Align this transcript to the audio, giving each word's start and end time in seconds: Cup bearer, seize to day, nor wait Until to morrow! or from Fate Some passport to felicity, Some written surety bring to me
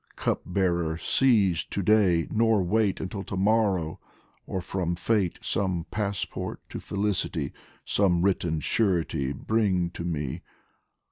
Cup 0.15 0.41
bearer, 0.47 0.97
seize 0.97 1.63
to 1.65 1.83
day, 1.83 2.27
nor 2.31 2.63
wait 2.63 2.99
Until 2.99 3.21
to 3.25 3.37
morrow! 3.37 3.99
or 4.47 4.59
from 4.59 4.95
Fate 4.95 5.37
Some 5.43 5.85
passport 5.91 6.59
to 6.71 6.79
felicity, 6.79 7.53
Some 7.85 8.23
written 8.23 8.61
surety 8.61 9.31
bring 9.31 9.91
to 9.91 10.03
me 10.03 10.41